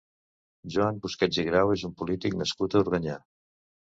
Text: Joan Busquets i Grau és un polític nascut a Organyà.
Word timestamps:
Joan 0.75 1.01
Busquets 1.03 1.37
i 1.43 1.45
Grau 1.49 1.73
és 1.75 1.85
un 1.89 1.93
polític 2.01 2.37
nascut 2.39 2.79
a 2.79 2.83
Organyà. 2.87 3.19